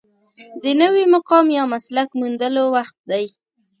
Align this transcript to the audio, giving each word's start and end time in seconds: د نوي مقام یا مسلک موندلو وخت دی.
د 0.63 0.65
نوي 0.81 1.03
مقام 1.15 1.45
یا 1.57 1.63
مسلک 1.73 2.09
موندلو 2.19 2.63
وخت 2.75 2.95
دی. 3.11 3.25